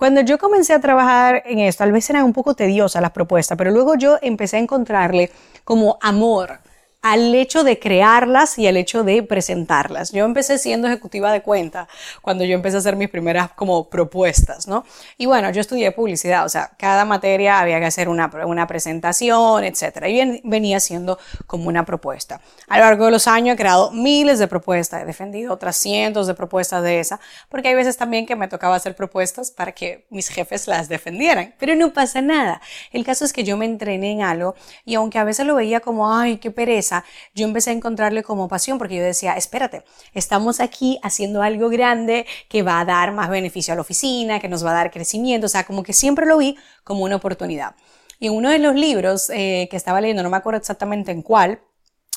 [0.00, 3.58] Cuando yo comencé a trabajar en esto, tal vez eran un poco tediosas las propuestas,
[3.58, 5.30] pero luego yo empecé a encontrarle
[5.62, 6.60] como amor
[7.02, 10.12] al hecho de crearlas y al hecho de presentarlas.
[10.12, 11.88] Yo empecé siendo ejecutiva de cuenta
[12.20, 14.84] cuando yo empecé a hacer mis primeras como propuestas, ¿no?
[15.16, 19.64] Y bueno, yo estudié publicidad, o sea, cada materia había que hacer una, una presentación,
[19.64, 20.08] etcétera.
[20.08, 22.40] Y venía siendo como una propuesta.
[22.68, 26.26] A lo largo de los años he creado miles de propuestas, he defendido otras cientos
[26.26, 30.04] de propuestas de esa, porque hay veces también que me tocaba hacer propuestas para que
[30.10, 32.60] mis jefes las defendieran, pero no pasa nada.
[32.92, 34.54] El caso es que yo me entrené en algo
[34.84, 36.89] y aunque a veces lo veía como, ay, qué pereza,
[37.34, 42.26] yo empecé a encontrarle como pasión porque yo decía, espérate, estamos aquí haciendo algo grande
[42.48, 45.46] que va a dar más beneficio a la oficina, que nos va a dar crecimiento,
[45.46, 47.74] o sea, como que siempre lo vi como una oportunidad.
[48.18, 51.60] Y uno de los libros eh, que estaba leyendo, no me acuerdo exactamente en cuál,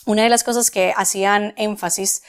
[0.06, 2.24] una de las cosas que hacían énfasis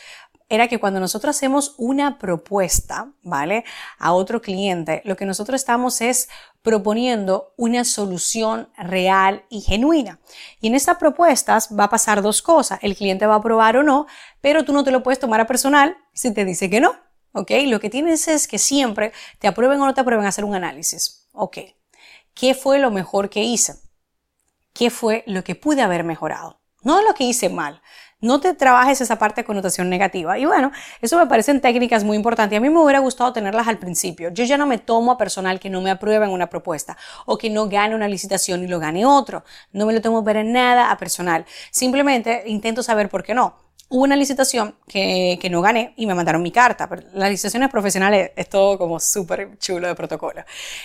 [0.48, 3.64] era que cuando nosotros hacemos una propuesta, ¿vale?
[3.98, 6.28] A otro cliente, lo que nosotros estamos es
[6.62, 10.20] proponiendo una solución real y genuina.
[10.60, 12.78] Y en estas propuestas va a pasar dos cosas.
[12.82, 14.06] El cliente va a aprobar o no,
[14.40, 16.94] pero tú no te lo puedes tomar a personal si te dice que no.
[17.32, 17.50] ¿Ok?
[17.66, 21.28] Lo que tienes es que siempre te aprueben o no te aprueben hacer un análisis.
[21.32, 21.58] ¿Ok?
[22.32, 23.74] ¿Qué fue lo mejor que hice?
[24.72, 26.60] ¿Qué fue lo que pude haber mejorado?
[26.84, 27.80] No lo que hice mal,
[28.24, 30.38] no te trabajes esa parte de connotación negativa.
[30.38, 32.56] Y bueno, eso me parecen técnicas muy importantes.
[32.56, 34.30] A mí me hubiera gustado tenerlas al principio.
[34.30, 36.96] Yo ya no me tomo a personal que no me aprueben una propuesta
[37.26, 39.44] o que no gane una licitación y lo gane otro.
[39.72, 41.44] No me lo tomo para nada a personal.
[41.70, 43.63] Simplemente intento saber por qué no.
[43.94, 46.90] Hubo una licitación que, que no gané y me mandaron mi carta.
[47.12, 50.42] Las licitaciones profesionales es todo como súper chulo de protocolo.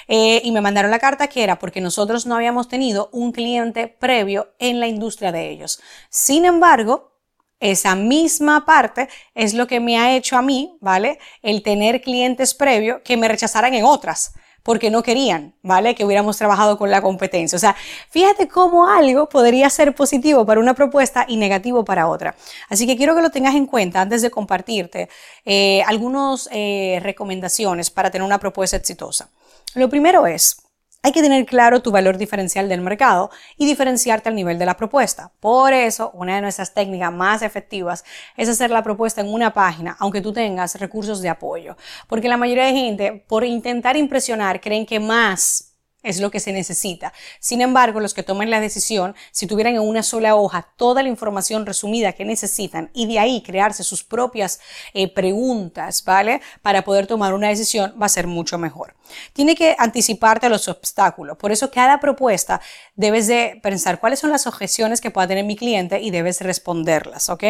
[0.08, 3.88] Eh, y me mandaron la carta que era porque nosotros no habíamos tenido un cliente
[3.88, 5.82] previo en la industria de ellos.
[6.12, 7.18] Sin embargo,
[7.60, 11.18] esa misma parte es lo que me ha hecho a mí, ¿vale?
[11.42, 14.36] El tener clientes previos que me rechazaran en otras
[14.70, 15.96] porque no querían, ¿vale?
[15.96, 17.56] Que hubiéramos trabajado con la competencia.
[17.56, 17.76] O sea,
[18.12, 22.36] fíjate cómo algo podría ser positivo para una propuesta y negativo para otra.
[22.70, 25.10] Así que quiero que lo tengas en cuenta antes de compartirte
[25.44, 29.32] eh, algunas eh, recomendaciones para tener una propuesta exitosa.
[29.74, 30.58] Lo primero es,
[31.02, 34.76] hay que tener claro tu valor diferencial del mercado y diferenciarte al nivel de la
[34.76, 35.32] propuesta.
[35.40, 38.04] Por eso, una de nuestras técnicas más efectivas
[38.36, 41.78] es hacer la propuesta en una página, aunque tú tengas recursos de apoyo.
[42.08, 45.69] Porque la mayoría de gente, por intentar impresionar, creen que más
[46.10, 47.14] es lo que se necesita.
[47.40, 51.10] Sin embargo, los que tomen la decisión, si tuvieran en una sola hoja toda la
[51.10, 54.60] información resumida que necesitan y de ahí crearse sus propias
[54.94, 56.42] eh, preguntas, ¿vale?
[56.62, 58.96] Para poder tomar una decisión va a ser mucho mejor.
[59.34, 61.38] Tiene que anticiparte a los obstáculos.
[61.38, 62.62] Por eso cada propuesta
[62.96, 67.30] debes de pensar cuáles son las objeciones que pueda tener mi cliente y debes responderlas,
[67.30, 67.44] ¿ok?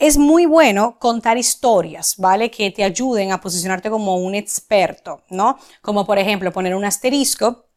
[0.00, 2.50] Es muy bueno contar historias, ¿vale?
[2.50, 5.58] Que te ayuden a posicionarte como un experto, ¿no?
[5.82, 7.69] Como por ejemplo poner un asterisco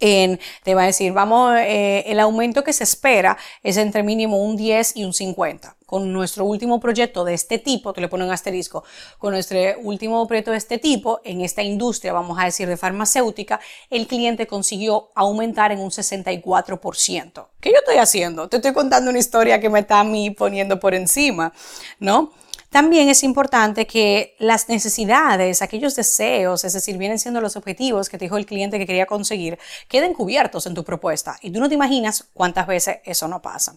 [0.00, 4.42] en, te va a decir, vamos, eh, el aumento que se espera es entre mínimo
[4.42, 5.76] un 10 y un 50.
[5.86, 8.84] Con nuestro último proyecto de este tipo, te le ponen un asterisco,
[9.18, 13.58] con nuestro último proyecto de este tipo, en esta industria, vamos a decir, de farmacéutica,
[13.88, 17.46] el cliente consiguió aumentar en un 64%.
[17.60, 18.48] ¿Qué yo estoy haciendo?
[18.48, 21.52] Te estoy contando una historia que me está a mí poniendo por encima,
[21.98, 22.32] ¿no?
[22.70, 28.18] También es importante que las necesidades, aquellos deseos, es decir, vienen siendo los objetivos que
[28.18, 29.58] te dijo el cliente que quería conseguir,
[29.88, 31.38] queden cubiertos en tu propuesta.
[31.40, 33.76] Y tú no te imaginas cuántas veces eso no pasa.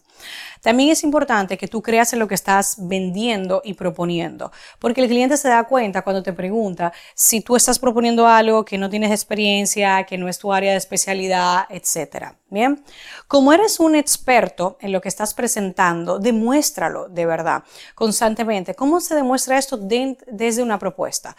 [0.62, 5.08] También es importante que tú creas en lo que estás vendiendo y proponiendo, porque el
[5.08, 9.12] cliente se da cuenta cuando te pregunta si tú estás proponiendo algo que no tienes
[9.12, 12.34] experiencia, que no es tu área de especialidad, etc.
[12.50, 12.84] Bien,
[13.30, 17.64] como eres un experto en lo que estás presentando, demuéstralo de verdad,
[17.96, 21.38] constantemente ¿Cómo se demuestra esto desde una propuesta?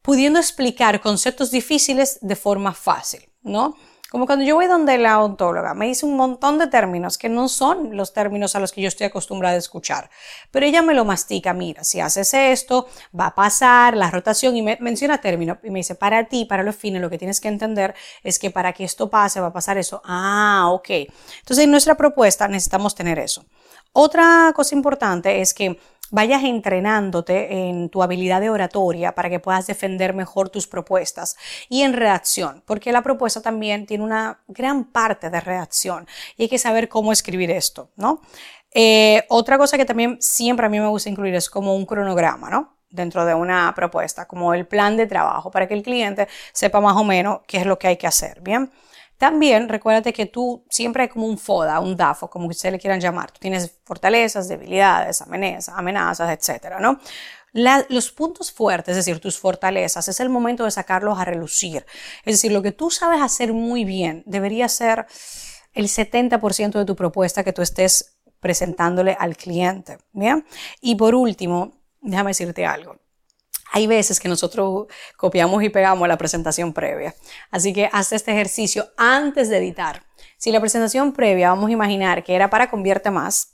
[0.00, 3.76] Pudiendo explicar conceptos difíciles de forma fácil, ¿no?
[4.10, 7.50] Como cuando yo voy donde la ontóloga, me dice un montón de términos que no
[7.50, 10.08] son los términos a los que yo estoy acostumbrada a escuchar,
[10.50, 14.62] pero ella me lo mastica, mira, si haces esto, va a pasar la rotación y
[14.62, 17.48] me menciona términos y me dice, para ti, para los fines, lo que tienes que
[17.48, 20.00] entender es que para que esto pase va a pasar eso.
[20.02, 20.88] Ah, ok.
[21.40, 23.44] Entonces en nuestra propuesta necesitamos tener eso.
[23.92, 25.78] Otra cosa importante es que
[26.10, 31.36] vayas entrenándote en tu habilidad de oratoria para que puedas defender mejor tus propuestas
[31.68, 36.06] y en redacción, porque la propuesta también tiene una gran parte de redacción
[36.36, 38.20] y hay que saber cómo escribir esto, ¿no?
[38.72, 42.50] Eh, otra cosa que también siempre a mí me gusta incluir es como un cronograma,
[42.50, 42.78] ¿no?
[42.90, 46.96] dentro de una propuesta, como el plan de trabajo, para que el cliente sepa más
[46.96, 48.70] o menos qué es lo que hay que hacer, ¿bien?
[49.18, 53.00] También recuérdate que tú siempre hay como un FODA, un DAFO, como ustedes le quieran
[53.00, 53.32] llamar.
[53.32, 56.98] Tú tienes fortalezas, debilidades, amenazas, amenazas etcétera, ¿no?
[57.52, 61.84] los puntos fuertes, es decir, tus fortalezas, es el momento de sacarlos a relucir.
[62.24, 65.06] Es decir, lo que tú sabes hacer muy bien debería ser
[65.72, 69.98] el 70% de tu propuesta que tú estés presentándole al cliente.
[70.12, 70.44] ¿bien?
[70.80, 72.96] Y por último, déjame decirte algo
[73.72, 74.86] hay veces que nosotros
[75.16, 77.14] copiamos y pegamos la presentación previa.
[77.50, 80.04] Así que haz este ejercicio antes de editar.
[80.36, 83.52] Si la presentación previa, vamos a imaginar que era para convierte más,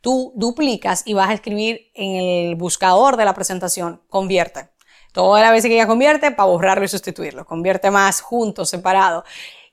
[0.00, 4.68] tú duplicas y vas a escribir en el buscador de la presentación convierte.
[5.12, 7.46] Toda la vez que ya convierte, para borrarlo y sustituirlo.
[7.46, 9.24] Convierte más junto, separado.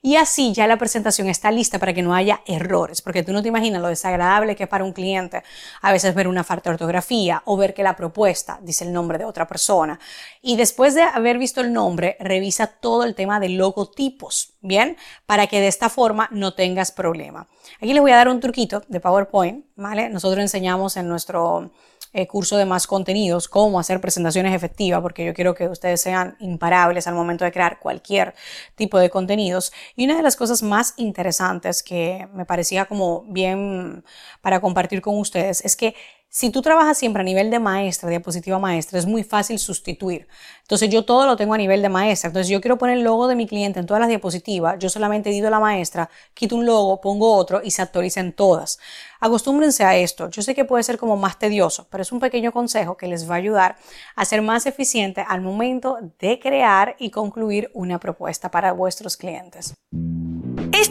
[0.04, 3.40] Y así ya la presentación está lista para que no haya errores, porque tú no
[3.40, 5.44] te imaginas lo desagradable que es para un cliente
[5.80, 9.16] a veces ver una falta de ortografía o ver que la propuesta dice el nombre
[9.16, 10.00] de otra persona.
[10.40, 14.96] Y después de haber visto el nombre, revisa todo el tema de logotipos, ¿bien?
[15.24, 17.46] Para que de esta forma no tengas problema.
[17.76, 20.08] Aquí les voy a dar un truquito de PowerPoint, ¿vale?
[20.08, 21.70] Nosotros enseñamos en nuestro
[22.12, 26.36] eh, curso de más contenidos, cómo hacer presentaciones efectivas, porque yo quiero que ustedes sean
[26.40, 28.34] imparables al momento de crear cualquier
[28.74, 29.72] tipo de contenidos.
[29.96, 34.04] Y una de las cosas más interesantes que me parecía como bien
[34.40, 35.94] para compartir con ustedes es que
[36.34, 40.26] si tú trabajas siempre a nivel de maestra, diapositiva maestra, es muy fácil sustituir.
[40.62, 42.28] Entonces yo todo lo tengo a nivel de maestra.
[42.28, 44.78] Entonces yo quiero poner el logo de mi cliente en todas las diapositivas.
[44.78, 48.78] Yo solamente digo a la maestra, quito un logo, pongo otro y se actualizan todas.
[49.20, 50.30] Acostúmbrense a esto.
[50.30, 53.28] Yo sé que puede ser como más tedioso, pero es un pequeño consejo que les
[53.28, 53.76] va a ayudar
[54.16, 59.74] a ser más eficiente al momento de crear y concluir una propuesta para vuestros clientes.